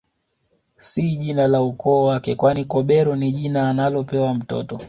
Si 0.77 1.15
jina 1.15 1.47
la 1.47 1.61
ukoo 1.61 2.05
wake 2.05 2.35
kwani 2.35 2.65
Kobero 2.65 3.15
ni 3.15 3.31
jina 3.31 3.69
analopewa 3.69 4.33
mtoto 4.33 4.79